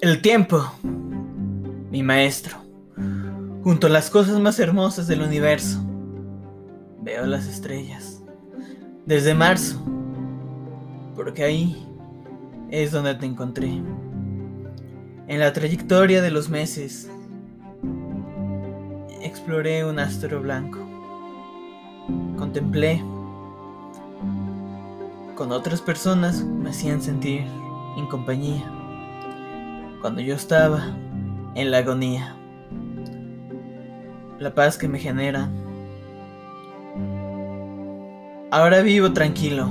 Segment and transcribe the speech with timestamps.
[0.00, 0.64] El tiempo,
[1.90, 2.56] mi maestro,
[3.64, 5.80] junto a las cosas más hermosas del universo.
[7.02, 8.22] Veo las estrellas
[9.06, 9.84] desde marzo,
[11.16, 11.84] porque ahí
[12.70, 13.82] es donde te encontré.
[15.26, 17.10] En la trayectoria de los meses,
[19.20, 20.78] exploré un astro blanco.
[22.36, 23.02] Contemplé
[25.34, 27.42] con otras personas me hacían sentir
[27.96, 28.77] en compañía
[30.00, 30.96] cuando yo estaba
[31.54, 32.34] en la agonía.
[34.38, 35.50] La paz que me genera.
[38.50, 39.68] Ahora vivo tranquilo,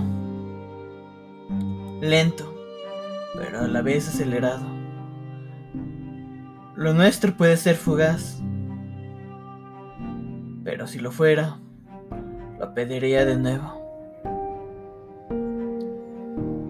[2.01, 2.53] lento,
[3.35, 4.65] pero a la vez acelerado.
[6.75, 8.39] Lo nuestro puede ser fugaz,
[10.63, 11.57] pero si lo fuera,
[12.59, 13.77] lo pediría de nuevo.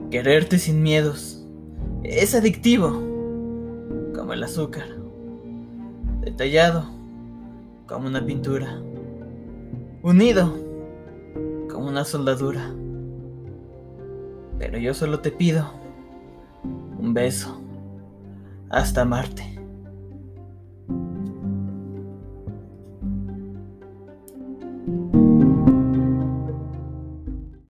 [0.09, 1.46] Quererte sin miedos
[2.03, 3.17] es adictivo,
[4.28, 4.89] como el azúcar,
[6.20, 6.83] detallado
[7.88, 8.78] como una pintura,
[10.03, 10.53] unido
[11.72, 12.75] como una soldadura.
[14.59, 15.72] Pero yo solo te pido
[17.00, 17.61] un beso
[18.69, 19.56] hasta Marte.